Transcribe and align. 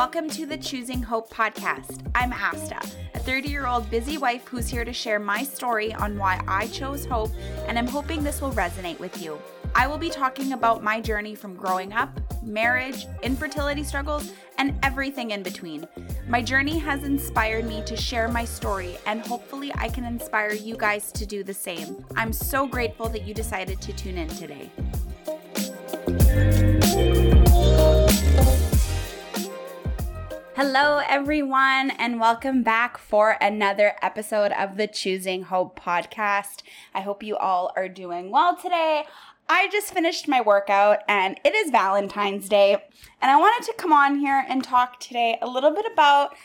welcome 0.00 0.30
to 0.30 0.46
the 0.46 0.56
Choosing 0.56 1.02
Hope 1.02 1.30
podcast. 1.30 2.00
I'm 2.14 2.32
Asta, 2.32 2.80
a 3.14 3.18
30 3.18 3.48
year 3.50 3.66
old 3.66 3.90
busy 3.90 4.16
wife 4.16 4.48
who's 4.48 4.66
here 4.66 4.84
to 4.84 4.94
share 4.94 5.18
my 5.18 5.42
story 5.42 5.92
on 5.92 6.16
why 6.16 6.40
I 6.48 6.68
chose 6.68 7.04
hope, 7.04 7.30
and 7.68 7.78
I'm 7.78 7.86
hoping 7.86 8.24
this 8.24 8.40
will 8.40 8.52
resonate 8.52 8.98
with 8.98 9.22
you. 9.22 9.38
I 9.74 9.86
will 9.86 9.98
be 9.98 10.10
talking 10.10 10.52
about 10.52 10.82
my 10.82 11.00
journey 11.00 11.34
from 11.34 11.54
growing 11.54 11.92
up, 11.92 12.20
marriage, 12.42 13.06
infertility 13.22 13.84
struggles, 13.84 14.32
and 14.58 14.78
everything 14.82 15.30
in 15.30 15.42
between. 15.42 15.86
My 16.28 16.42
journey 16.42 16.78
has 16.78 17.04
inspired 17.04 17.64
me 17.64 17.82
to 17.86 17.96
share 17.96 18.28
my 18.28 18.44
story, 18.44 18.98
and 19.06 19.20
hopefully, 19.20 19.72
I 19.76 19.88
can 19.88 20.04
inspire 20.04 20.52
you 20.52 20.76
guys 20.76 21.12
to 21.12 21.24
do 21.24 21.44
the 21.44 21.54
same. 21.54 22.04
I'm 22.16 22.32
so 22.32 22.66
grateful 22.66 23.08
that 23.10 23.26
you 23.26 23.34
decided 23.34 23.80
to 23.82 23.92
tune 23.92 24.18
in 24.18 24.28
today. 24.28 24.70
Hello, 30.62 31.00
everyone, 31.08 31.90
and 31.92 32.20
welcome 32.20 32.62
back 32.62 32.98
for 32.98 33.38
another 33.40 33.94
episode 34.02 34.52
of 34.52 34.76
the 34.76 34.86
Choosing 34.86 35.44
Hope 35.44 35.80
podcast. 35.80 36.62
I 36.94 37.00
hope 37.00 37.22
you 37.22 37.36
all 37.36 37.72
are 37.76 37.88
doing 37.88 38.30
well 38.30 38.54
today. 38.56 39.04
I 39.52 39.66
just 39.66 39.92
finished 39.92 40.28
my 40.28 40.40
workout 40.40 41.00
and 41.08 41.40
it 41.44 41.56
is 41.56 41.72
Valentine's 41.72 42.48
Day, 42.48 42.74
and 43.20 43.32
I 43.32 43.36
wanted 43.36 43.66
to 43.66 43.76
come 43.76 43.92
on 43.92 44.20
here 44.20 44.44
and 44.48 44.62
talk 44.62 45.00
today 45.00 45.38
a 45.42 45.48
little 45.48 45.72
bit 45.72 45.86
about 45.92 46.36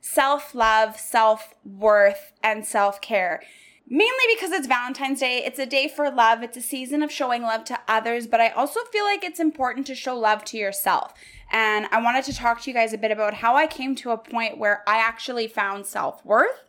self 0.00 0.54
love, 0.54 0.98
self 0.98 1.52
worth, 1.62 2.32
and 2.42 2.64
self 2.64 3.02
care. 3.02 3.42
Mainly 3.86 4.24
because 4.34 4.50
it's 4.50 4.66
Valentine's 4.66 5.20
Day. 5.20 5.44
It's 5.44 5.58
a 5.58 5.66
day 5.66 5.88
for 5.88 6.10
love. 6.10 6.42
It's 6.42 6.56
a 6.56 6.62
season 6.62 7.02
of 7.02 7.12
showing 7.12 7.42
love 7.42 7.64
to 7.66 7.78
others, 7.86 8.26
but 8.26 8.40
I 8.40 8.48
also 8.48 8.80
feel 8.90 9.04
like 9.04 9.24
it's 9.24 9.40
important 9.40 9.86
to 9.88 9.94
show 9.94 10.16
love 10.16 10.42
to 10.46 10.56
yourself. 10.56 11.12
And 11.52 11.84
I 11.92 12.00
wanted 12.00 12.24
to 12.24 12.34
talk 12.34 12.62
to 12.62 12.70
you 12.70 12.74
guys 12.74 12.94
a 12.94 12.98
bit 12.98 13.10
about 13.10 13.34
how 13.34 13.56
I 13.56 13.66
came 13.66 13.94
to 13.96 14.10
a 14.12 14.16
point 14.16 14.56
where 14.56 14.82
I 14.86 14.96
actually 14.96 15.48
found 15.48 15.84
self 15.84 16.24
worth 16.24 16.64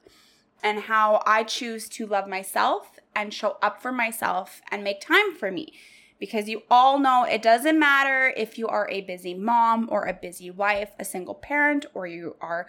and 0.61 0.81
how 0.81 1.23
I 1.25 1.43
choose 1.43 1.87
to 1.87 2.05
love 2.05 2.27
myself 2.27 2.94
and 3.15 3.33
show 3.33 3.57
up 3.61 3.81
for 3.81 3.91
myself 3.91 4.61
and 4.71 4.83
make 4.83 5.01
time 5.01 5.33
for 5.33 5.51
me 5.51 5.73
because 6.19 6.47
you 6.47 6.63
all 6.71 6.97
know 6.97 7.25
it 7.25 7.41
doesn't 7.41 7.77
matter 7.77 8.33
if 8.37 8.57
you 8.57 8.67
are 8.67 8.89
a 8.89 9.01
busy 9.01 9.33
mom 9.33 9.87
or 9.91 10.05
a 10.05 10.13
busy 10.13 10.49
wife, 10.49 10.91
a 10.97 11.05
single 11.05 11.33
parent, 11.33 11.85
or 11.93 12.07
you 12.07 12.35
are 12.39 12.67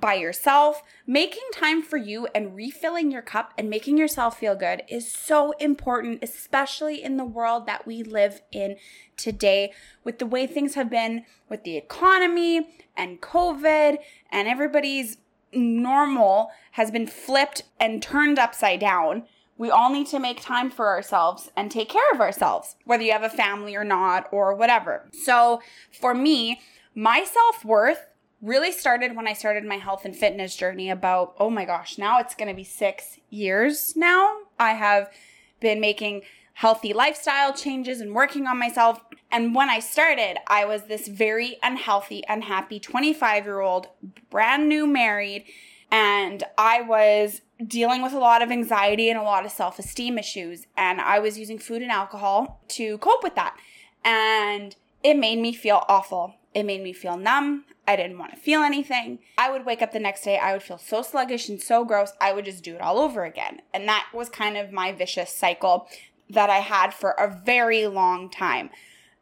by 0.00 0.14
yourself. 0.14 0.82
Making 1.06 1.42
time 1.54 1.82
for 1.82 1.96
you 1.96 2.28
and 2.34 2.54
refilling 2.54 3.10
your 3.10 3.22
cup 3.22 3.54
and 3.56 3.70
making 3.70 3.96
yourself 3.96 4.38
feel 4.38 4.54
good 4.54 4.82
is 4.88 5.10
so 5.10 5.52
important, 5.52 6.22
especially 6.22 7.02
in 7.02 7.16
the 7.16 7.24
world 7.24 7.66
that 7.66 7.86
we 7.86 8.02
live 8.02 8.42
in 8.52 8.76
today 9.16 9.72
with 10.04 10.18
the 10.18 10.26
way 10.26 10.46
things 10.46 10.74
have 10.74 10.90
been 10.90 11.24
with 11.48 11.64
the 11.64 11.76
economy 11.76 12.68
and 12.96 13.20
COVID 13.20 13.98
and 14.30 14.48
everybody's 14.48 15.16
normal 15.52 16.50
has 16.72 16.90
been 16.90 17.06
flipped 17.06 17.62
and 17.78 18.02
turned 18.02 18.38
upside 18.38 18.80
down 18.80 19.24
we 19.62 19.70
all 19.70 19.92
need 19.92 20.08
to 20.08 20.18
make 20.18 20.42
time 20.42 20.72
for 20.72 20.88
ourselves 20.88 21.48
and 21.56 21.70
take 21.70 21.88
care 21.88 22.10
of 22.12 22.20
ourselves, 22.20 22.74
whether 22.84 23.04
you 23.04 23.12
have 23.12 23.22
a 23.22 23.30
family 23.30 23.76
or 23.76 23.84
not, 23.84 24.26
or 24.32 24.56
whatever. 24.56 25.08
So, 25.12 25.62
for 26.00 26.14
me, 26.14 26.60
my 26.96 27.22
self 27.22 27.64
worth 27.64 28.08
really 28.40 28.72
started 28.72 29.14
when 29.14 29.28
I 29.28 29.34
started 29.34 29.64
my 29.64 29.76
health 29.76 30.04
and 30.04 30.16
fitness 30.16 30.56
journey 30.56 30.90
about, 30.90 31.36
oh 31.38 31.48
my 31.48 31.64
gosh, 31.64 31.96
now 31.96 32.18
it's 32.18 32.34
going 32.34 32.48
to 32.48 32.56
be 32.56 32.64
six 32.64 33.20
years 33.30 33.94
now. 33.94 34.36
I 34.58 34.72
have 34.72 35.12
been 35.60 35.80
making 35.80 36.22
healthy 36.54 36.92
lifestyle 36.92 37.52
changes 37.52 38.00
and 38.00 38.16
working 38.16 38.48
on 38.48 38.58
myself. 38.58 39.00
And 39.30 39.54
when 39.54 39.70
I 39.70 39.78
started, 39.78 40.38
I 40.48 40.64
was 40.64 40.86
this 40.86 41.06
very 41.06 41.56
unhealthy, 41.62 42.24
unhappy 42.28 42.80
25 42.80 43.44
year 43.44 43.60
old, 43.60 43.86
brand 44.28 44.68
new 44.68 44.88
married, 44.88 45.44
and 45.92 46.42
I 46.58 46.80
was 46.80 47.42
dealing 47.66 48.02
with 48.02 48.12
a 48.12 48.18
lot 48.18 48.42
of 48.42 48.50
anxiety 48.50 49.10
and 49.10 49.18
a 49.18 49.22
lot 49.22 49.44
of 49.44 49.52
self 49.52 49.78
esteem 49.78 50.18
issues. 50.18 50.66
And 50.76 51.00
I 51.00 51.18
was 51.18 51.38
using 51.38 51.58
food 51.58 51.82
and 51.82 51.90
alcohol 51.90 52.60
to 52.68 52.98
cope 52.98 53.22
with 53.22 53.34
that. 53.34 53.56
And 54.04 54.74
it 55.02 55.16
made 55.16 55.38
me 55.38 55.52
feel 55.52 55.84
awful. 55.88 56.34
It 56.54 56.64
made 56.64 56.82
me 56.82 56.92
feel 56.92 57.16
numb. 57.16 57.64
I 57.86 57.96
didn't 57.96 58.18
want 58.18 58.32
to 58.32 58.38
feel 58.38 58.60
anything. 58.60 59.18
I 59.36 59.50
would 59.50 59.66
wake 59.66 59.82
up 59.82 59.92
the 59.92 59.98
next 59.98 60.22
day, 60.22 60.38
I 60.38 60.52
would 60.52 60.62
feel 60.62 60.78
so 60.78 61.02
sluggish 61.02 61.48
and 61.48 61.60
so 61.60 61.84
gross. 61.84 62.12
I 62.20 62.32
would 62.32 62.44
just 62.44 62.62
do 62.62 62.74
it 62.74 62.80
all 62.80 62.98
over 62.98 63.24
again. 63.24 63.62
And 63.74 63.88
that 63.88 64.06
was 64.14 64.28
kind 64.28 64.56
of 64.56 64.70
my 64.70 64.92
vicious 64.92 65.30
cycle 65.30 65.88
that 66.30 66.48
I 66.48 66.58
had 66.58 66.94
for 66.94 67.10
a 67.12 67.40
very 67.44 67.86
long 67.86 68.30
time. 68.30 68.70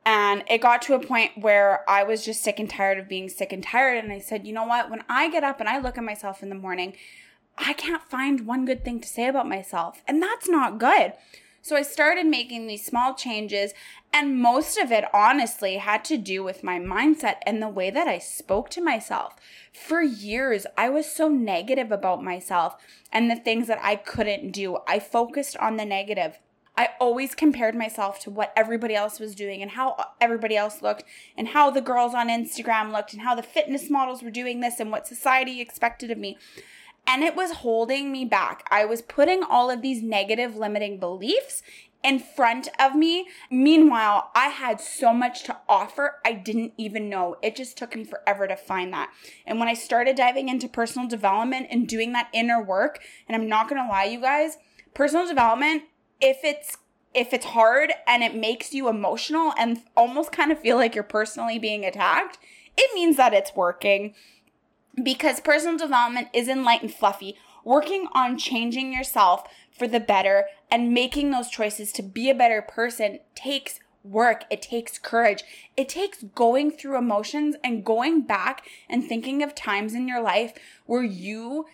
And 0.04 0.44
it 0.48 0.60
got 0.60 0.82
to 0.82 0.94
a 0.94 1.00
point 1.00 1.32
where 1.36 1.88
I 1.88 2.02
was 2.02 2.24
just 2.24 2.42
sick 2.42 2.58
and 2.58 2.68
tired 2.68 2.98
of 2.98 3.08
being 3.08 3.28
sick 3.28 3.52
and 3.52 3.62
tired. 3.62 4.02
And 4.02 4.12
I 4.12 4.18
said, 4.18 4.46
you 4.46 4.52
know 4.52 4.64
what? 4.64 4.90
When 4.90 5.04
I 5.08 5.30
get 5.30 5.44
up 5.44 5.60
and 5.60 5.68
I 5.68 5.78
look 5.78 5.98
at 5.98 6.04
myself 6.04 6.42
in 6.42 6.48
the 6.48 6.54
morning, 6.54 6.94
I 7.58 7.72
can't 7.72 8.02
find 8.02 8.46
one 8.46 8.64
good 8.64 8.84
thing 8.84 9.00
to 9.00 9.08
say 9.08 9.28
about 9.28 9.48
myself. 9.48 10.02
And 10.08 10.22
that's 10.22 10.48
not 10.48 10.78
good. 10.78 11.12
So 11.62 11.76
I 11.76 11.82
started 11.82 12.26
making 12.26 12.66
these 12.66 12.86
small 12.86 13.14
changes, 13.14 13.74
and 14.14 14.40
most 14.40 14.78
of 14.78 14.90
it, 14.90 15.04
honestly, 15.12 15.76
had 15.76 16.04
to 16.06 16.16
do 16.16 16.42
with 16.42 16.64
my 16.64 16.78
mindset 16.78 17.36
and 17.44 17.62
the 17.62 17.68
way 17.68 17.90
that 17.90 18.08
I 18.08 18.18
spoke 18.18 18.70
to 18.70 18.82
myself. 18.82 19.36
For 19.72 20.00
years, 20.02 20.66
I 20.78 20.88
was 20.88 21.04
so 21.10 21.28
negative 21.28 21.92
about 21.92 22.24
myself 22.24 22.76
and 23.12 23.30
the 23.30 23.36
things 23.36 23.66
that 23.66 23.78
I 23.82 23.96
couldn't 23.96 24.52
do. 24.52 24.78
I 24.88 25.00
focused 25.00 25.56
on 25.58 25.76
the 25.76 25.84
negative. 25.84 26.38
I 26.78 26.90
always 26.98 27.34
compared 27.34 27.74
myself 27.74 28.20
to 28.20 28.30
what 28.30 28.54
everybody 28.56 28.94
else 28.94 29.20
was 29.20 29.34
doing 29.34 29.60
and 29.60 29.72
how 29.72 30.02
everybody 30.18 30.56
else 30.56 30.80
looked 30.80 31.04
and 31.36 31.48
how 31.48 31.70
the 31.70 31.82
girls 31.82 32.14
on 32.14 32.30
Instagram 32.30 32.90
looked 32.90 33.12
and 33.12 33.20
how 33.20 33.34
the 33.34 33.42
fitness 33.42 33.90
models 33.90 34.22
were 34.22 34.30
doing 34.30 34.60
this 34.60 34.80
and 34.80 34.90
what 34.90 35.06
society 35.06 35.60
expected 35.60 36.10
of 36.10 36.16
me 36.16 36.38
and 37.10 37.24
it 37.24 37.34
was 37.34 37.50
holding 37.50 38.12
me 38.12 38.24
back. 38.24 38.64
I 38.70 38.84
was 38.84 39.02
putting 39.02 39.42
all 39.42 39.68
of 39.68 39.82
these 39.82 40.00
negative 40.00 40.54
limiting 40.54 41.00
beliefs 41.00 41.60
in 42.04 42.20
front 42.20 42.68
of 42.78 42.94
me. 42.94 43.26
Meanwhile, 43.50 44.30
I 44.32 44.46
had 44.46 44.80
so 44.80 45.12
much 45.12 45.42
to 45.44 45.56
offer, 45.68 46.20
I 46.24 46.32
didn't 46.32 46.72
even 46.78 47.08
know. 47.08 47.36
It 47.42 47.56
just 47.56 47.76
took 47.76 47.96
me 47.96 48.04
forever 48.04 48.46
to 48.46 48.54
find 48.54 48.92
that. 48.92 49.10
And 49.44 49.58
when 49.58 49.68
I 49.68 49.74
started 49.74 50.16
diving 50.16 50.48
into 50.48 50.68
personal 50.68 51.08
development 51.08 51.66
and 51.68 51.88
doing 51.88 52.12
that 52.12 52.28
inner 52.32 52.62
work, 52.62 53.00
and 53.26 53.34
I'm 53.34 53.48
not 53.48 53.68
gonna 53.68 53.88
lie, 53.88 54.04
you 54.04 54.20
guys, 54.20 54.56
personal 54.94 55.26
development, 55.26 55.82
if 56.20 56.38
it's 56.44 56.78
if 57.12 57.32
it's 57.32 57.46
hard 57.46 57.92
and 58.06 58.22
it 58.22 58.36
makes 58.36 58.72
you 58.72 58.88
emotional 58.88 59.52
and 59.58 59.82
almost 59.96 60.30
kind 60.30 60.52
of 60.52 60.60
feel 60.60 60.76
like 60.76 60.94
you're 60.94 61.02
personally 61.02 61.58
being 61.58 61.84
attacked, 61.84 62.38
it 62.76 62.94
means 62.94 63.16
that 63.16 63.34
it's 63.34 63.56
working 63.56 64.14
because 65.02 65.40
personal 65.40 65.76
development 65.76 66.28
isn't 66.32 66.64
light 66.64 66.82
and 66.82 66.92
fluffy. 66.92 67.36
Working 67.64 68.08
on 68.14 68.38
changing 68.38 68.92
yourself 68.92 69.44
for 69.70 69.86
the 69.86 70.00
better 70.00 70.46
and 70.70 70.94
making 70.94 71.30
those 71.30 71.50
choices 71.50 71.92
to 71.92 72.02
be 72.02 72.30
a 72.30 72.34
better 72.34 72.62
person 72.62 73.20
takes 73.34 73.80
work. 74.02 74.44
It 74.50 74.62
takes 74.62 74.98
courage. 74.98 75.42
It 75.76 75.88
takes 75.88 76.22
going 76.34 76.70
through 76.70 76.96
emotions 76.96 77.56
and 77.62 77.84
going 77.84 78.22
back 78.22 78.64
and 78.88 79.04
thinking 79.04 79.42
of 79.42 79.54
times 79.54 79.94
in 79.94 80.08
your 80.08 80.22
life 80.22 80.54
where 80.86 81.02
you 81.02 81.66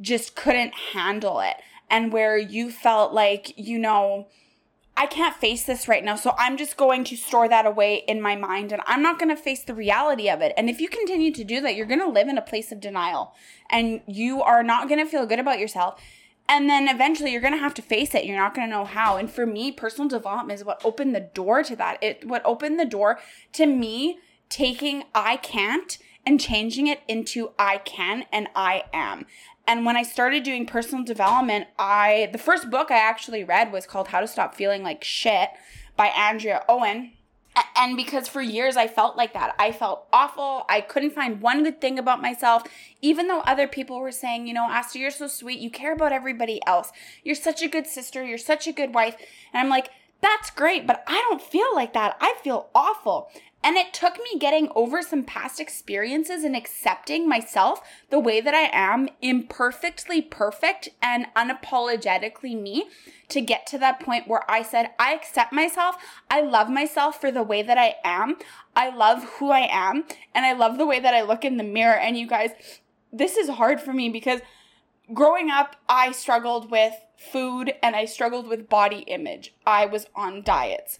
just 0.00 0.34
couldn't 0.34 0.74
handle 0.92 1.40
it 1.40 1.56
and 1.88 2.12
where 2.12 2.36
you 2.36 2.70
felt 2.70 3.12
like, 3.12 3.52
you 3.56 3.78
know, 3.78 4.28
I 5.00 5.06
can't 5.06 5.34
face 5.34 5.64
this 5.64 5.88
right 5.88 6.04
now. 6.04 6.14
So 6.14 6.34
I'm 6.36 6.58
just 6.58 6.76
going 6.76 7.04
to 7.04 7.16
store 7.16 7.48
that 7.48 7.64
away 7.64 8.04
in 8.06 8.20
my 8.20 8.36
mind 8.36 8.70
and 8.70 8.82
I'm 8.84 9.00
not 9.00 9.18
going 9.18 9.34
to 9.34 9.42
face 9.42 9.62
the 9.62 9.72
reality 9.72 10.28
of 10.28 10.42
it. 10.42 10.52
And 10.58 10.68
if 10.68 10.78
you 10.78 10.90
continue 10.90 11.32
to 11.32 11.42
do 11.42 11.62
that, 11.62 11.74
you're 11.74 11.86
going 11.86 12.00
to 12.00 12.06
live 12.06 12.28
in 12.28 12.36
a 12.36 12.42
place 12.42 12.70
of 12.70 12.80
denial 12.80 13.34
and 13.70 14.02
you 14.06 14.42
are 14.42 14.62
not 14.62 14.90
going 14.90 15.02
to 15.02 15.10
feel 15.10 15.24
good 15.24 15.38
about 15.38 15.58
yourself. 15.58 15.98
And 16.50 16.68
then 16.68 16.86
eventually 16.86 17.32
you're 17.32 17.40
going 17.40 17.54
to 17.54 17.58
have 17.58 17.72
to 17.74 17.82
face 17.82 18.14
it. 18.14 18.26
You're 18.26 18.36
not 18.36 18.54
going 18.54 18.68
to 18.68 18.76
know 18.76 18.84
how. 18.84 19.16
And 19.16 19.30
for 19.30 19.46
me, 19.46 19.72
personal 19.72 20.06
development 20.06 20.60
is 20.60 20.66
what 20.66 20.84
opened 20.84 21.14
the 21.14 21.30
door 21.32 21.62
to 21.62 21.74
that. 21.76 22.02
It 22.02 22.28
what 22.28 22.42
opened 22.44 22.78
the 22.78 22.84
door 22.84 23.20
to 23.54 23.64
me 23.64 24.18
taking 24.50 25.04
I 25.14 25.38
can't 25.38 25.96
and 26.26 26.38
changing 26.38 26.88
it 26.88 27.00
into 27.08 27.52
I 27.58 27.78
can 27.78 28.26
and 28.30 28.48
I 28.54 28.84
am. 28.92 29.24
And 29.70 29.86
when 29.86 29.96
I 29.96 30.02
started 30.02 30.42
doing 30.42 30.66
personal 30.66 31.04
development, 31.04 31.68
I 31.78 32.28
the 32.32 32.38
first 32.38 32.70
book 32.70 32.90
I 32.90 32.96
actually 32.96 33.44
read 33.44 33.70
was 33.70 33.86
called 33.86 34.08
How 34.08 34.18
to 34.18 34.26
Stop 34.26 34.56
Feeling 34.56 34.82
Like 34.82 35.04
Shit 35.04 35.50
by 35.96 36.08
Andrea 36.08 36.64
Owen. 36.68 37.12
And 37.76 37.96
because 37.96 38.26
for 38.26 38.42
years 38.42 38.76
I 38.76 38.88
felt 38.88 39.16
like 39.16 39.32
that. 39.32 39.54
I 39.60 39.70
felt 39.70 40.08
awful. 40.12 40.64
I 40.68 40.80
couldn't 40.80 41.12
find 41.12 41.40
one 41.40 41.62
good 41.62 41.80
thing 41.80 42.00
about 42.00 42.20
myself, 42.20 42.64
even 43.00 43.28
though 43.28 43.42
other 43.42 43.68
people 43.68 44.00
were 44.00 44.10
saying, 44.10 44.48
you 44.48 44.54
know, 44.54 44.64
Asta, 44.68 44.98
you're 44.98 45.12
so 45.12 45.28
sweet. 45.28 45.60
You 45.60 45.70
care 45.70 45.92
about 45.92 46.10
everybody 46.10 46.60
else. 46.66 46.90
You're 47.22 47.36
such 47.36 47.62
a 47.62 47.68
good 47.68 47.86
sister. 47.86 48.24
You're 48.24 48.38
such 48.38 48.66
a 48.66 48.72
good 48.72 48.92
wife. 48.92 49.14
And 49.52 49.60
I'm 49.60 49.68
like, 49.68 49.90
that's 50.20 50.50
great, 50.50 50.86
but 50.86 51.02
I 51.06 51.24
don't 51.28 51.42
feel 51.42 51.74
like 51.74 51.92
that. 51.94 52.16
I 52.20 52.34
feel 52.42 52.68
awful. 52.74 53.30
And 53.62 53.76
it 53.76 53.92
took 53.92 54.16
me 54.16 54.38
getting 54.38 54.70
over 54.74 55.02
some 55.02 55.22
past 55.22 55.60
experiences 55.60 56.44
and 56.44 56.56
accepting 56.56 57.28
myself 57.28 57.82
the 58.08 58.18
way 58.18 58.40
that 58.40 58.54
I 58.54 58.70
am, 58.72 59.08
imperfectly 59.20 60.22
perfect 60.22 60.88
and 61.02 61.26
unapologetically 61.36 62.60
me, 62.60 62.86
to 63.28 63.42
get 63.42 63.66
to 63.68 63.78
that 63.78 64.00
point 64.00 64.26
where 64.26 64.50
I 64.50 64.62
said, 64.62 64.90
I 64.98 65.12
accept 65.12 65.52
myself. 65.52 65.96
I 66.30 66.40
love 66.40 66.70
myself 66.70 67.20
for 67.20 67.30
the 67.30 67.42
way 67.42 67.62
that 67.62 67.76
I 67.76 67.96
am. 68.02 68.36
I 68.74 68.94
love 68.94 69.24
who 69.38 69.50
I 69.50 69.68
am. 69.70 70.04
And 70.34 70.46
I 70.46 70.54
love 70.54 70.78
the 70.78 70.86
way 70.86 70.98
that 70.98 71.14
I 71.14 71.20
look 71.20 71.44
in 71.44 71.58
the 71.58 71.64
mirror. 71.64 71.96
And 71.96 72.16
you 72.16 72.26
guys, 72.26 72.52
this 73.12 73.36
is 73.36 73.50
hard 73.50 73.80
for 73.80 73.92
me 73.92 74.08
because 74.08 74.40
growing 75.12 75.50
up, 75.50 75.76
I 75.88 76.12
struggled 76.12 76.70
with 76.70 76.94
food 77.16 77.74
and 77.82 77.94
I 77.94 78.04
struggled 78.04 78.48
with 78.48 78.68
body 78.68 79.00
image. 79.00 79.54
I 79.66 79.86
was 79.86 80.06
on 80.14 80.42
diets. 80.42 80.98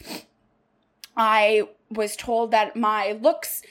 I 1.17 1.69
was 1.91 2.17
told 2.17 2.51
that 2.51 2.77
my 2.77 3.19
looks 3.21 3.63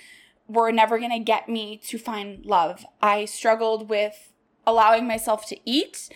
were 0.48 0.72
never 0.72 0.98
going 0.98 1.12
to 1.12 1.20
get 1.20 1.48
me 1.48 1.78
to 1.78 1.98
find 1.98 2.46
love. 2.46 2.86
I 3.02 3.26
struggled 3.26 3.90
with 3.90 4.34
allowing 4.66 5.08
myself 5.08 5.46
to 5.48 5.58
eat 5.64 6.10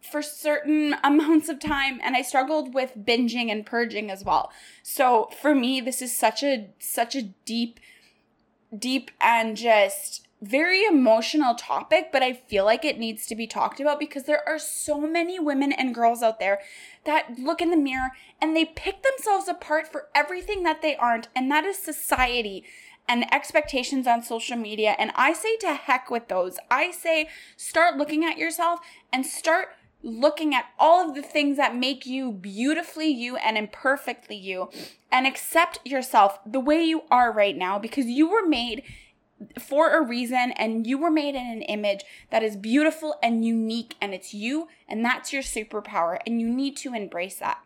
for 0.00 0.22
certain 0.22 0.94
amounts 1.04 1.48
of 1.48 1.58
time 1.58 2.00
and 2.02 2.16
I 2.16 2.22
struggled 2.22 2.74
with 2.74 2.92
binging 2.96 3.50
and 3.50 3.66
purging 3.66 4.10
as 4.10 4.24
well. 4.24 4.52
So 4.82 5.30
for 5.40 5.54
me 5.54 5.80
this 5.80 6.00
is 6.02 6.16
such 6.16 6.42
a 6.42 6.70
such 6.78 7.14
a 7.16 7.22
deep 7.44 7.80
deep 8.76 9.10
and 9.20 9.56
just 9.56 10.27
very 10.40 10.84
emotional 10.84 11.54
topic, 11.54 12.10
but 12.12 12.22
I 12.22 12.32
feel 12.32 12.64
like 12.64 12.84
it 12.84 12.98
needs 12.98 13.26
to 13.26 13.34
be 13.34 13.46
talked 13.46 13.80
about 13.80 13.98
because 13.98 14.24
there 14.24 14.46
are 14.48 14.58
so 14.58 15.00
many 15.00 15.38
women 15.38 15.72
and 15.72 15.94
girls 15.94 16.22
out 16.22 16.38
there 16.38 16.60
that 17.04 17.38
look 17.38 17.60
in 17.60 17.70
the 17.70 17.76
mirror 17.76 18.10
and 18.40 18.56
they 18.56 18.64
pick 18.64 19.02
themselves 19.02 19.48
apart 19.48 19.90
for 19.90 20.08
everything 20.14 20.62
that 20.62 20.80
they 20.80 20.94
aren't, 20.96 21.28
and 21.34 21.50
that 21.50 21.64
is 21.64 21.78
society 21.78 22.64
and 23.08 23.32
expectations 23.32 24.06
on 24.06 24.22
social 24.22 24.56
media. 24.56 24.94
And 24.98 25.10
I 25.16 25.32
say 25.32 25.56
to 25.58 25.74
heck 25.74 26.10
with 26.10 26.28
those. 26.28 26.58
I 26.70 26.90
say 26.90 27.28
start 27.56 27.96
looking 27.96 28.24
at 28.24 28.38
yourself 28.38 28.80
and 29.12 29.24
start 29.24 29.68
looking 30.02 30.54
at 30.54 30.66
all 30.78 31.08
of 31.08 31.16
the 31.16 31.22
things 31.22 31.56
that 31.56 31.74
make 31.74 32.06
you 32.06 32.30
beautifully 32.30 33.08
you 33.08 33.36
and 33.36 33.58
imperfectly 33.58 34.36
you 34.36 34.70
and 35.10 35.26
accept 35.26 35.80
yourself 35.84 36.38
the 36.46 36.60
way 36.60 36.82
you 36.82 37.02
are 37.10 37.32
right 37.32 37.56
now 37.56 37.78
because 37.78 38.06
you 38.06 38.30
were 38.30 38.46
made 38.46 38.84
for 39.58 39.96
a 39.96 40.02
reason 40.02 40.52
and 40.52 40.86
you 40.86 40.98
were 40.98 41.10
made 41.10 41.34
in 41.34 41.46
an 41.46 41.62
image 41.62 42.04
that 42.30 42.42
is 42.42 42.56
beautiful 42.56 43.16
and 43.22 43.44
unique 43.44 43.94
and 44.00 44.14
it's 44.14 44.34
you 44.34 44.68
and 44.88 45.04
that's 45.04 45.32
your 45.32 45.42
superpower 45.42 46.18
and 46.26 46.40
you 46.40 46.48
need 46.48 46.76
to 46.76 46.94
embrace 46.94 47.38
that. 47.38 47.58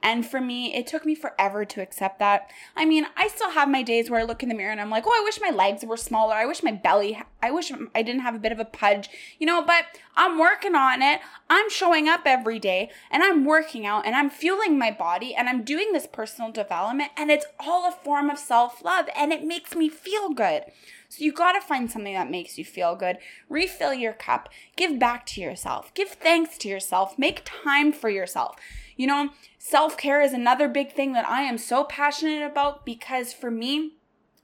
And 0.00 0.24
for 0.24 0.40
me, 0.40 0.74
it 0.74 0.86
took 0.86 1.04
me 1.04 1.16
forever 1.16 1.64
to 1.64 1.82
accept 1.82 2.20
that. 2.20 2.50
I 2.76 2.84
mean, 2.84 3.06
I 3.16 3.26
still 3.26 3.50
have 3.50 3.68
my 3.68 3.82
days 3.82 4.08
where 4.08 4.20
I 4.20 4.24
look 4.24 4.44
in 4.44 4.48
the 4.48 4.54
mirror 4.54 4.70
and 4.70 4.80
I'm 4.80 4.90
like, 4.90 5.04
oh, 5.06 5.10
I 5.10 5.24
wish 5.24 5.40
my 5.40 5.50
legs 5.50 5.84
were 5.84 5.96
smaller. 5.96 6.34
I 6.34 6.46
wish 6.46 6.62
my 6.62 6.70
belly, 6.70 7.20
I 7.42 7.50
wish 7.50 7.72
I 7.94 8.02
didn't 8.02 8.22
have 8.22 8.34
a 8.36 8.38
bit 8.38 8.52
of 8.52 8.60
a 8.60 8.64
pudge, 8.64 9.08
you 9.40 9.46
know, 9.46 9.60
but 9.60 9.86
I'm 10.16 10.38
working 10.38 10.76
on 10.76 11.02
it. 11.02 11.20
I'm 11.50 11.68
showing 11.68 12.08
up 12.08 12.22
every 12.26 12.60
day 12.60 12.90
and 13.10 13.24
I'm 13.24 13.44
working 13.44 13.86
out 13.86 14.06
and 14.06 14.14
I'm 14.14 14.30
fueling 14.30 14.78
my 14.78 14.92
body 14.92 15.34
and 15.34 15.48
I'm 15.48 15.64
doing 15.64 15.92
this 15.92 16.06
personal 16.06 16.52
development 16.52 17.10
and 17.16 17.30
it's 17.30 17.46
all 17.58 17.88
a 17.88 17.92
form 17.92 18.30
of 18.30 18.38
self 18.38 18.84
love 18.84 19.06
and 19.16 19.32
it 19.32 19.44
makes 19.44 19.74
me 19.74 19.88
feel 19.88 20.30
good. 20.30 20.64
So 21.08 21.24
you 21.24 21.32
got 21.32 21.52
to 21.52 21.60
find 21.60 21.90
something 21.90 22.14
that 22.14 22.30
makes 22.30 22.58
you 22.58 22.64
feel 22.64 22.94
good. 22.94 23.16
Refill 23.48 23.94
your 23.94 24.12
cup. 24.12 24.50
Give 24.76 24.98
back 24.98 25.24
to 25.26 25.40
yourself. 25.40 25.92
Give 25.94 26.08
thanks 26.08 26.58
to 26.58 26.68
yourself. 26.68 27.18
Make 27.18 27.42
time 27.44 27.92
for 27.92 28.10
yourself. 28.10 28.56
You 28.98 29.06
know, 29.06 29.30
self 29.58 29.96
care 29.96 30.20
is 30.20 30.32
another 30.32 30.68
big 30.68 30.92
thing 30.92 31.12
that 31.12 31.26
I 31.26 31.42
am 31.42 31.56
so 31.56 31.84
passionate 31.84 32.44
about 32.44 32.84
because 32.84 33.32
for 33.32 33.48
me, 33.50 33.92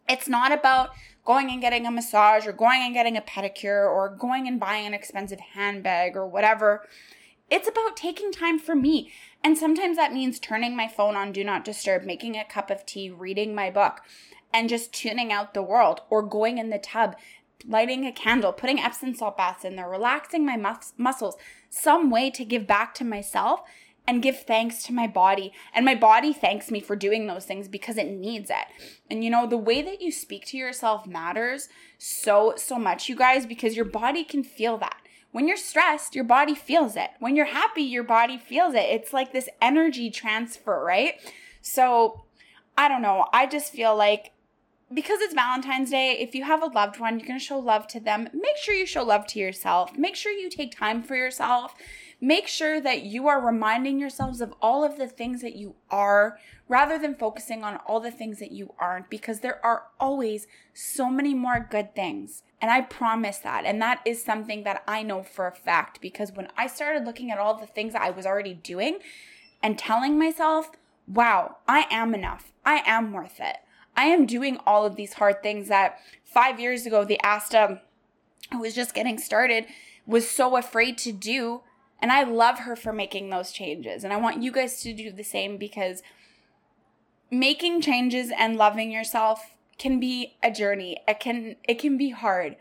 it's 0.08 0.28
not 0.28 0.52
about 0.52 0.90
going 1.24 1.50
and 1.50 1.60
getting 1.60 1.86
a 1.86 1.90
massage 1.90 2.46
or 2.46 2.52
going 2.52 2.80
and 2.80 2.94
getting 2.94 3.16
a 3.16 3.20
pedicure 3.20 3.84
or 3.84 4.08
going 4.08 4.46
and 4.46 4.60
buying 4.60 4.86
an 4.86 4.94
expensive 4.94 5.40
handbag 5.40 6.16
or 6.16 6.26
whatever. 6.26 6.86
It's 7.50 7.68
about 7.68 7.96
taking 7.96 8.30
time 8.30 8.60
for 8.60 8.76
me. 8.76 9.12
And 9.42 9.58
sometimes 9.58 9.96
that 9.96 10.12
means 10.12 10.38
turning 10.38 10.76
my 10.76 10.86
phone 10.86 11.16
on 11.16 11.32
do 11.32 11.42
not 11.42 11.64
disturb, 11.64 12.04
making 12.04 12.36
a 12.36 12.44
cup 12.44 12.70
of 12.70 12.86
tea, 12.86 13.10
reading 13.10 13.56
my 13.56 13.70
book 13.70 14.02
and 14.52 14.68
just 14.68 14.92
tuning 14.92 15.32
out 15.32 15.52
the 15.52 15.62
world 15.62 16.02
or 16.10 16.22
going 16.22 16.58
in 16.58 16.70
the 16.70 16.78
tub, 16.78 17.16
lighting 17.66 18.06
a 18.06 18.12
candle, 18.12 18.52
putting 18.52 18.78
Epsom 18.78 19.14
salt 19.14 19.36
baths 19.36 19.64
in 19.64 19.74
there, 19.74 19.88
relaxing 19.88 20.46
my 20.46 20.56
mus- 20.56 20.92
muscles, 20.96 21.34
some 21.70 22.08
way 22.08 22.30
to 22.30 22.44
give 22.44 22.68
back 22.68 22.94
to 22.94 23.04
myself 23.04 23.62
and 24.06 24.22
give 24.22 24.40
thanks 24.40 24.82
to 24.84 24.92
my 24.92 25.06
body. 25.06 25.52
And 25.72 25.84
my 25.84 25.94
body 25.94 26.32
thanks 26.32 26.70
me 26.70 26.80
for 26.80 26.96
doing 26.96 27.26
those 27.26 27.46
things 27.46 27.68
because 27.68 27.96
it 27.96 28.08
needs 28.08 28.50
it. 28.50 28.66
And 29.10 29.24
you 29.24 29.30
know, 29.30 29.46
the 29.46 29.56
way 29.56 29.82
that 29.82 30.00
you 30.00 30.12
speak 30.12 30.44
to 30.46 30.56
yourself 30.56 31.06
matters 31.06 31.68
so, 31.98 32.54
so 32.56 32.78
much, 32.78 33.08
you 33.08 33.16
guys, 33.16 33.46
because 33.46 33.76
your 33.76 33.84
body 33.84 34.24
can 34.24 34.44
feel 34.44 34.76
that. 34.78 34.96
When 35.32 35.48
you're 35.48 35.56
stressed, 35.56 36.14
your 36.14 36.24
body 36.24 36.54
feels 36.54 36.96
it. 36.96 37.10
When 37.18 37.34
you're 37.34 37.46
happy, 37.46 37.82
your 37.82 38.04
body 38.04 38.38
feels 38.38 38.74
it. 38.74 38.84
It's 38.90 39.12
like 39.12 39.32
this 39.32 39.48
energy 39.60 40.10
transfer, 40.10 40.84
right? 40.84 41.14
So, 41.60 42.24
I 42.76 42.88
don't 42.88 43.02
know. 43.02 43.26
I 43.32 43.46
just 43.46 43.72
feel 43.72 43.96
like 43.96 44.32
because 44.92 45.20
it's 45.20 45.34
Valentine's 45.34 45.90
Day, 45.90 46.18
if 46.20 46.34
you 46.34 46.44
have 46.44 46.62
a 46.62 46.66
loved 46.66 47.00
one, 47.00 47.18
you're 47.18 47.26
going 47.26 47.38
to 47.38 47.44
show 47.44 47.58
love 47.58 47.86
to 47.88 48.00
them. 48.00 48.28
Make 48.32 48.56
sure 48.56 48.74
you 48.74 48.86
show 48.86 49.02
love 49.02 49.26
to 49.28 49.38
yourself. 49.38 49.96
Make 49.96 50.14
sure 50.14 50.30
you 50.30 50.48
take 50.48 50.76
time 50.76 51.02
for 51.02 51.16
yourself. 51.16 51.74
Make 52.24 52.48
sure 52.48 52.80
that 52.80 53.02
you 53.02 53.28
are 53.28 53.38
reminding 53.38 54.00
yourselves 54.00 54.40
of 54.40 54.54
all 54.62 54.82
of 54.82 54.96
the 54.96 55.06
things 55.06 55.42
that 55.42 55.56
you 55.56 55.74
are 55.90 56.38
rather 56.70 56.98
than 56.98 57.14
focusing 57.14 57.62
on 57.62 57.76
all 57.86 58.00
the 58.00 58.10
things 58.10 58.38
that 58.38 58.50
you 58.50 58.72
aren't 58.78 59.10
because 59.10 59.40
there 59.40 59.62
are 59.62 59.88
always 60.00 60.46
so 60.72 61.10
many 61.10 61.34
more 61.34 61.68
good 61.70 61.94
things. 61.94 62.42
And 62.62 62.70
I 62.70 62.80
promise 62.80 63.36
that. 63.40 63.66
And 63.66 63.78
that 63.82 64.00
is 64.06 64.24
something 64.24 64.64
that 64.64 64.82
I 64.88 65.02
know 65.02 65.22
for 65.22 65.46
a 65.46 65.54
fact 65.54 66.00
because 66.00 66.32
when 66.32 66.48
I 66.56 66.66
started 66.66 67.04
looking 67.04 67.30
at 67.30 67.36
all 67.36 67.58
the 67.58 67.66
things 67.66 67.92
that 67.92 68.00
I 68.00 68.08
was 68.08 68.24
already 68.24 68.54
doing 68.54 69.00
and 69.62 69.78
telling 69.78 70.18
myself, 70.18 70.70
wow, 71.06 71.58
I 71.68 71.86
am 71.90 72.14
enough. 72.14 72.54
I 72.64 72.82
am 72.86 73.12
worth 73.12 73.38
it. 73.38 73.58
I 73.98 74.04
am 74.04 74.24
doing 74.24 74.56
all 74.66 74.86
of 74.86 74.96
these 74.96 75.12
hard 75.12 75.42
things 75.42 75.68
that 75.68 75.98
five 76.24 76.58
years 76.58 76.86
ago, 76.86 77.04
the 77.04 77.20
Asta 77.22 77.64
um, 77.64 77.80
who 78.50 78.60
was 78.60 78.74
just 78.74 78.94
getting 78.94 79.18
started 79.18 79.66
was 80.06 80.26
so 80.26 80.56
afraid 80.56 80.96
to 80.96 81.12
do. 81.12 81.60
And 82.00 82.12
I 82.12 82.22
love 82.24 82.60
her 82.60 82.76
for 82.76 82.92
making 82.92 83.30
those 83.30 83.50
changes. 83.50 84.04
And 84.04 84.12
I 84.12 84.16
want 84.16 84.42
you 84.42 84.52
guys 84.52 84.82
to 84.82 84.92
do 84.92 85.10
the 85.10 85.22
same 85.22 85.56
because 85.56 86.02
making 87.30 87.80
changes 87.80 88.30
and 88.36 88.56
loving 88.56 88.90
yourself 88.92 89.56
can 89.78 89.98
be 89.98 90.36
a 90.42 90.50
journey. 90.50 90.98
It 91.08 91.20
can 91.20 91.56
it 91.66 91.78
can 91.78 91.96
be 91.96 92.10
hard. 92.10 92.56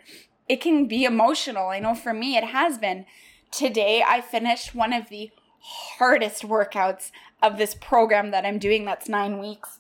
It 0.48 0.62
can 0.62 0.88
be 0.88 1.04
emotional. 1.04 1.70
I 1.70 1.80
know 1.80 1.96
for 1.96 2.14
me 2.14 2.38
it 2.38 2.46
has 2.46 2.78
been. 2.78 3.06
Today 3.52 4.04
I 4.06 4.22
finished 4.22 4.74
one 4.74 4.94
of 4.94 5.10
the 5.10 5.32
hardest 5.60 6.44
workouts 6.44 7.12
of 7.42 7.58
this 7.58 7.76
program 7.76 8.32
that 8.32 8.46
I'm 8.46 8.60
doing 8.60 8.86
that's 8.86 9.08
9 9.08 9.40
weeks. 9.40 9.80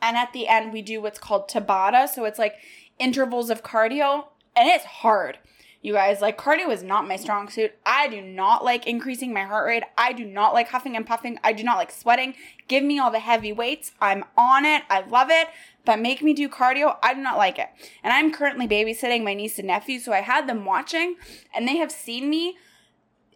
And 0.00 0.16
at 0.16 0.32
the 0.32 0.48
end, 0.48 0.72
we 0.72 0.82
do 0.82 1.00
what's 1.00 1.18
called 1.18 1.48
Tabata. 1.48 2.08
So 2.08 2.24
it's 2.24 2.38
like 2.38 2.54
intervals 2.98 3.50
of 3.50 3.62
cardio, 3.62 4.26
and 4.54 4.68
it's 4.68 4.84
hard. 4.84 5.38
You 5.80 5.92
guys, 5.92 6.20
like 6.20 6.36
cardio 6.36 6.72
is 6.72 6.82
not 6.82 7.06
my 7.06 7.16
strong 7.16 7.48
suit. 7.48 7.72
I 7.86 8.08
do 8.08 8.20
not 8.20 8.64
like 8.64 8.86
increasing 8.86 9.32
my 9.32 9.44
heart 9.44 9.66
rate. 9.66 9.84
I 9.96 10.12
do 10.12 10.24
not 10.24 10.52
like 10.52 10.68
huffing 10.68 10.96
and 10.96 11.06
puffing. 11.06 11.38
I 11.44 11.52
do 11.52 11.62
not 11.62 11.76
like 11.76 11.92
sweating. 11.92 12.34
Give 12.66 12.82
me 12.82 12.98
all 12.98 13.12
the 13.12 13.20
heavy 13.20 13.52
weights. 13.52 13.92
I'm 14.00 14.24
on 14.36 14.64
it. 14.64 14.82
I 14.90 15.02
love 15.02 15.28
it. 15.30 15.48
But 15.84 16.00
make 16.00 16.20
me 16.20 16.34
do 16.34 16.48
cardio, 16.48 16.96
I 17.02 17.14
do 17.14 17.22
not 17.22 17.38
like 17.38 17.58
it. 17.58 17.68
And 18.02 18.12
I'm 18.12 18.30
currently 18.32 18.68
babysitting 18.68 19.24
my 19.24 19.32
niece 19.32 19.58
and 19.58 19.68
nephew, 19.68 20.00
so 20.00 20.12
I 20.12 20.20
had 20.20 20.46
them 20.46 20.66
watching, 20.66 21.16
and 21.54 21.66
they 21.66 21.78
have 21.78 21.90
seen 21.90 22.28
me 22.28 22.58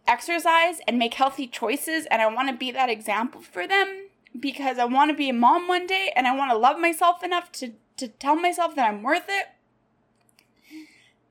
exercise 0.05 0.79
and 0.87 0.99
make 0.99 1.15
healthy 1.15 1.47
choices, 1.47 2.05
and 2.11 2.21
I 2.21 2.27
want 2.27 2.49
to 2.49 2.55
be 2.55 2.71
that 2.71 2.91
example 2.91 3.41
for 3.41 3.65
them 3.65 4.09
because 4.39 4.77
I 4.77 4.85
want 4.85 5.09
to 5.09 5.17
be 5.17 5.29
a 5.29 5.33
mom 5.33 5.67
one 5.67 5.87
day 5.87 6.11
and 6.15 6.27
I 6.27 6.35
want 6.35 6.51
to 6.51 6.57
love 6.57 6.79
myself 6.79 7.23
enough 7.23 7.51
to, 7.53 7.73
to 7.97 8.07
tell 8.07 8.35
myself 8.35 8.75
that 8.75 8.87
I'm 8.87 9.03
worth 9.03 9.25
it. 9.29 9.47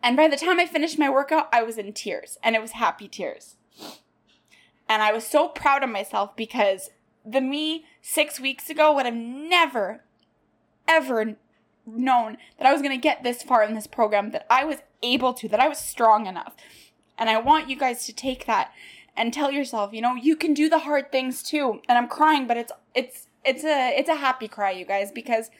And 0.02 0.16
by 0.16 0.28
the 0.28 0.36
time 0.36 0.58
I 0.58 0.66
finished 0.66 0.98
my 0.98 1.08
workout, 1.08 1.48
I 1.52 1.62
was 1.62 1.78
in 1.78 1.92
tears 1.92 2.38
and 2.42 2.56
it 2.56 2.62
was 2.62 2.72
happy 2.72 3.08
tears. 3.08 3.56
And 4.88 5.02
I 5.02 5.12
was 5.12 5.26
so 5.26 5.48
proud 5.48 5.82
of 5.82 5.90
myself 5.90 6.36
because 6.36 6.90
the 7.24 7.40
me 7.40 7.86
six 8.00 8.40
weeks 8.40 8.68
ago 8.68 8.92
would 8.94 9.06
have 9.06 9.14
never, 9.14 10.04
ever 10.88 11.36
known 11.86 12.36
that 12.58 12.66
I 12.66 12.72
was 12.72 12.82
going 12.82 12.96
to 12.96 13.02
get 13.02 13.22
this 13.22 13.42
far 13.42 13.62
in 13.62 13.74
this 13.74 13.86
program, 13.86 14.32
that 14.32 14.46
I 14.50 14.64
was 14.64 14.78
able 15.02 15.32
to, 15.34 15.48
that 15.48 15.60
I 15.60 15.68
was 15.68 15.78
strong 15.78 16.26
enough. 16.26 16.54
And 17.16 17.30
I 17.30 17.38
want 17.38 17.70
you 17.70 17.76
guys 17.76 18.06
to 18.06 18.12
take 18.12 18.46
that 18.46 18.72
and 19.16 19.32
tell 19.32 19.50
yourself, 19.50 19.92
you 19.92 20.00
know, 20.00 20.14
you 20.14 20.36
can 20.36 20.54
do 20.54 20.68
the 20.68 20.80
hard 20.80 21.12
things 21.12 21.42
too. 21.42 21.80
And 21.88 21.98
I'm 21.98 22.08
crying, 22.08 22.46
but 22.46 22.56
it's 22.56 22.72
it's 22.94 23.28
it's 23.44 23.64
a 23.64 23.98
it's 23.98 24.08
a 24.08 24.16
happy 24.16 24.48
cry, 24.48 24.70
you 24.70 24.84
guys, 24.84 25.12
because 25.12 25.50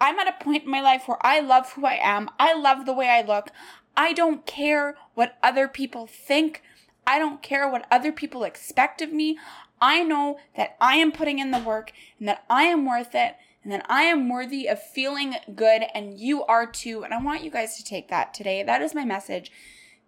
I'm 0.00 0.18
at 0.18 0.28
a 0.28 0.44
point 0.44 0.64
in 0.64 0.70
my 0.70 0.80
life 0.80 1.06
where 1.06 1.24
I 1.24 1.40
love 1.40 1.72
who 1.72 1.84
I 1.84 1.98
am. 2.02 2.30
I 2.38 2.54
love 2.54 2.86
the 2.86 2.92
way 2.92 3.08
I 3.08 3.22
look. 3.22 3.50
I 3.96 4.12
don't 4.12 4.46
care 4.46 4.96
what 5.14 5.36
other 5.42 5.68
people 5.68 6.06
think. 6.06 6.62
I 7.06 7.18
don't 7.18 7.42
care 7.42 7.68
what 7.68 7.86
other 7.90 8.12
people 8.12 8.44
expect 8.44 9.02
of 9.02 9.12
me. 9.12 9.38
I 9.80 10.02
know 10.02 10.38
that 10.56 10.76
I 10.80 10.96
am 10.96 11.12
putting 11.12 11.38
in 11.38 11.50
the 11.50 11.58
work 11.58 11.92
and 12.18 12.28
that 12.28 12.44
I 12.48 12.64
am 12.64 12.86
worth 12.86 13.14
it 13.14 13.36
and 13.62 13.72
that 13.72 13.84
I 13.88 14.02
am 14.02 14.28
worthy 14.28 14.66
of 14.66 14.82
feeling 14.82 15.34
good, 15.54 15.82
and 15.94 16.18
you 16.18 16.44
are 16.44 16.66
too. 16.66 17.04
And 17.04 17.12
I 17.12 17.22
want 17.22 17.44
you 17.44 17.50
guys 17.50 17.76
to 17.76 17.84
take 17.84 18.08
that 18.08 18.32
today. 18.32 18.62
That 18.62 18.80
is 18.80 18.94
my 18.94 19.04
message. 19.04 19.52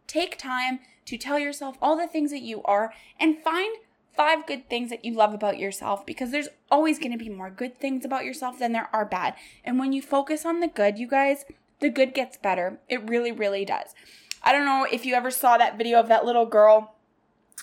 Take 0.07 0.39
time 0.39 0.81
to 1.05 1.19
tell 1.19 1.39
yourself 1.39 1.77
all 1.83 1.97
the 1.97 2.07
things 2.07 2.31
that 2.31 2.41
you 2.41 2.63
are 2.63 2.95
and 3.21 3.39
find 3.39 3.77
five 4.17 4.47
good 4.47 4.69
things 4.69 4.91
that 4.91 5.05
you 5.05 5.15
love 5.15 5.33
about 5.33 5.59
yourself 5.59 6.05
because 6.05 6.31
there's 6.31 6.49
always 6.71 6.99
going 6.99 7.13
to 7.13 7.19
be 7.19 7.29
more 7.29 7.51
good 7.51 7.79
things 7.79 8.05
about 8.05 8.25
yourself 8.25 8.59
than 8.59 8.73
there 8.73 8.89
are 8.93 9.05
bad. 9.05 9.35
And 9.65 9.79
when 9.79 9.93
you 9.93 10.03
focus 10.03 10.45
on 10.45 10.61
the 10.61 10.69
good, 10.69 10.99
you 10.99 11.09
guys, 11.09 11.45
the 11.81 11.89
good 11.89 12.15
gets 12.15 12.37
better. 12.37 12.79
It 12.89 13.09
really, 13.09 13.33
really 13.33 13.65
does. 13.65 13.95
I 14.43 14.53
don't 14.53 14.67
know 14.67 14.87
if 14.91 15.07
you 15.07 15.15
ever 15.15 15.31
saw 15.31 15.57
that 15.57 15.79
video 15.79 15.99
of 15.99 16.09
that 16.09 16.25
little 16.25 16.47
girl. 16.47 16.95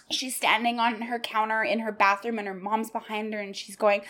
She's 0.10 0.36
standing 0.36 0.80
on 0.80 1.02
her 1.02 1.20
counter 1.20 1.64
in 1.64 1.80
her 1.80 1.92
bathroom 1.92 2.40
and 2.40 2.48
her 2.48 2.54
mom's 2.54 2.90
behind 2.90 3.34
her 3.34 3.40
and 3.40 3.56
she's 3.56 3.76
going, 3.76 4.02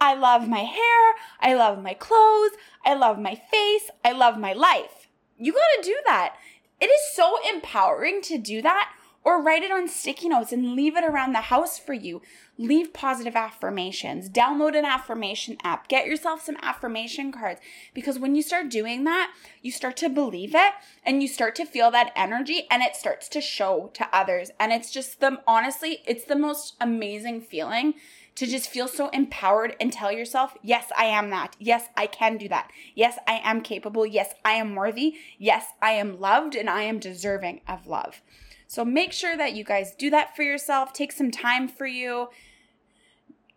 I 0.00 0.14
love 0.14 0.48
my 0.48 0.60
hair. 0.60 1.14
I 1.40 1.54
love 1.54 1.82
my 1.82 1.94
clothes. 1.94 2.52
I 2.84 2.94
love 2.94 3.18
my 3.18 3.34
face. 3.34 3.90
I 4.04 4.12
love 4.12 4.38
my 4.38 4.52
life. 4.52 5.08
You 5.38 5.52
got 5.52 5.82
to 5.82 5.88
do 5.88 5.96
that. 6.06 6.36
It 6.80 6.86
is 6.86 7.14
so 7.14 7.36
empowering 7.48 8.20
to 8.22 8.38
do 8.38 8.60
that 8.62 8.92
or 9.26 9.42
write 9.42 9.64
it 9.64 9.72
on 9.72 9.88
sticky 9.88 10.28
notes 10.28 10.52
and 10.52 10.76
leave 10.76 10.96
it 10.96 11.02
around 11.02 11.32
the 11.32 11.40
house 11.40 11.80
for 11.80 11.92
you. 11.92 12.22
Leave 12.56 12.94
positive 12.94 13.34
affirmations. 13.34 14.30
Download 14.30 14.78
an 14.78 14.84
affirmation 14.84 15.56
app. 15.64 15.88
Get 15.88 16.06
yourself 16.06 16.44
some 16.44 16.56
affirmation 16.62 17.32
cards 17.32 17.60
because 17.92 18.20
when 18.20 18.36
you 18.36 18.42
start 18.42 18.70
doing 18.70 19.02
that, 19.02 19.32
you 19.62 19.72
start 19.72 19.96
to 19.96 20.08
believe 20.08 20.54
it 20.54 20.74
and 21.02 21.22
you 21.22 21.26
start 21.26 21.56
to 21.56 21.66
feel 21.66 21.90
that 21.90 22.12
energy 22.14 22.68
and 22.70 22.84
it 22.84 22.94
starts 22.94 23.28
to 23.30 23.40
show 23.40 23.90
to 23.94 24.06
others. 24.12 24.52
And 24.60 24.72
it's 24.72 24.92
just 24.92 25.18
the 25.18 25.42
honestly, 25.44 26.04
it's 26.06 26.24
the 26.24 26.36
most 26.36 26.76
amazing 26.80 27.40
feeling 27.40 27.94
to 28.36 28.46
just 28.46 28.70
feel 28.70 28.86
so 28.86 29.08
empowered 29.08 29.74
and 29.80 29.92
tell 29.92 30.12
yourself, 30.12 30.56
yes, 30.62 30.92
I 30.96 31.06
am 31.06 31.30
that. 31.30 31.56
Yes, 31.58 31.88
I 31.96 32.06
can 32.06 32.36
do 32.36 32.48
that. 32.50 32.70
Yes, 32.94 33.18
I 33.26 33.40
am 33.42 33.60
capable. 33.60 34.06
Yes, 34.06 34.34
I 34.44 34.52
am 34.52 34.76
worthy. 34.76 35.16
Yes, 35.36 35.66
I 35.82 35.92
am 35.92 36.20
loved 36.20 36.54
and 36.54 36.70
I 36.70 36.82
am 36.82 37.00
deserving 37.00 37.62
of 37.66 37.88
love. 37.88 38.22
So 38.66 38.84
make 38.84 39.12
sure 39.12 39.36
that 39.36 39.54
you 39.54 39.64
guys 39.64 39.94
do 39.94 40.10
that 40.10 40.34
for 40.34 40.42
yourself. 40.42 40.92
Take 40.92 41.12
some 41.12 41.30
time 41.30 41.68
for 41.68 41.86
you. 41.86 42.28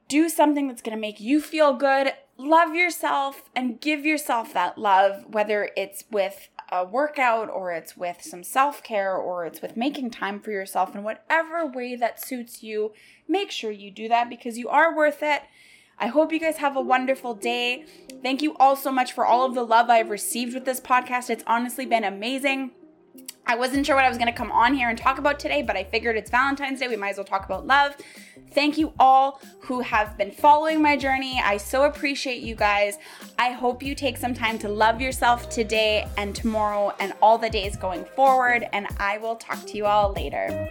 Do 0.08 0.30
something 0.30 0.68
that's 0.68 0.82
going 0.82 0.96
to 0.96 1.02
make 1.02 1.20
you 1.20 1.42
feel 1.42 1.74
good. 1.74 2.14
Love 2.38 2.74
yourself 2.74 3.44
and 3.56 3.82
give 3.82 4.06
yourself 4.06 4.54
that 4.54 4.78
love, 4.78 5.26
whether 5.28 5.70
it's 5.76 6.06
with 6.10 6.50
a 6.72 6.86
workout 6.86 7.50
or 7.50 7.72
it's 7.72 7.98
with 7.98 8.22
some 8.22 8.44
self 8.44 8.82
care 8.84 9.16
or 9.16 9.46
it's 9.46 9.62
with 9.62 9.76
making 9.76 10.12
time 10.12 10.40
for 10.40 10.52
yourself 10.52 10.96
in 10.96 11.04
whatever 11.04 11.66
way 11.66 11.96
that 11.96 12.24
suits 12.24 12.64
you. 12.64 12.94
Make 13.28 13.52
sure 13.52 13.72
you 13.72 13.92
do 13.92 14.08
that 14.08 14.30
because 14.30 14.58
you 14.58 14.70
are 14.70 14.96
worth 14.96 15.22
it. 15.22 15.44
I 15.98 16.08
hope 16.08 16.32
you 16.32 16.40
guys 16.40 16.58
have 16.58 16.78
a 16.78 16.82
wonderful 16.82 17.34
day. 17.34 17.86
Thank 18.24 18.42
you 18.42 18.56
all 18.58 18.78
so 18.78 18.92
much 18.92 19.12
for 19.12 19.26
all 19.26 19.46
of 19.46 19.54
the 19.54 19.66
love 19.66 19.90
I've 19.90 20.10
received 20.10 20.54
with 20.54 20.64
this 20.64 20.80
podcast. 20.80 21.30
It's 21.30 21.44
honestly 21.46 21.86
been 21.86 22.06
amazing. 22.06 22.72
I 23.50 23.56
wasn't 23.56 23.84
sure 23.84 23.96
what 23.96 24.06
I 24.06 24.10
was 24.10 24.20
going 24.20 24.32
to 24.32 24.38
come 24.38 24.52
on 24.52 24.76
here 24.76 24.90
and 24.90 24.98
talk 24.98 25.18
about 25.18 25.40
today, 25.40 25.64
but 25.64 25.76
I 25.76 25.84
figured 25.84 26.16
it's 26.16 26.30
Valentine's 26.30 26.80
Day. 26.80 26.88
We 26.88 26.96
might 26.96 27.10
as 27.10 27.18
well 27.18 27.26
talk 27.26 27.46
about 27.46 27.66
love. 27.66 27.96
Thank 28.52 28.78
you 28.78 28.94
all 29.00 29.42
who 29.62 29.80
have 29.80 30.20
been 30.20 30.30
following 30.30 30.84
my 30.84 30.96
journey. 30.96 31.42
I 31.44 31.58
so 31.58 31.86
appreciate 31.86 32.44
you 32.44 32.54
guys. 32.54 33.00
I 33.40 33.52
hope 33.52 33.82
you 33.82 33.96
take 33.96 34.18
some 34.18 34.36
time 34.36 34.60
to 34.60 34.70
love 34.70 35.02
yourself 35.02 35.50
today 35.50 36.08
and 36.18 36.36
tomorrow 36.36 36.94
and 37.00 37.14
all 37.24 37.40
the 37.40 37.50
days 37.50 37.76
going 37.76 38.06
forward. 38.16 38.68
And 38.72 38.86
I 39.00 39.18
will 39.18 39.36
talk 39.36 39.66
to 39.66 39.78
you 39.78 39.88
all 39.88 40.14
later. 40.14 40.70